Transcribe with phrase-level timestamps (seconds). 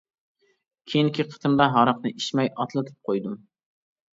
[0.93, 3.37] كېيىنكى قېتىمدا ھاراقنى ئىچمەي ئاتلىتىپ قۇيدۇم.